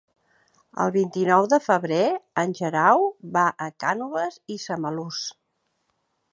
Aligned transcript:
El 0.85 0.93
vint-i-nou 0.95 1.49
de 1.51 1.59
febrer 1.65 1.99
en 2.45 2.57
Guerau 2.61 3.07
va 3.37 3.45
a 3.67 3.71
Cànoves 3.85 4.41
i 4.57 4.61
Samalús. 4.67 5.25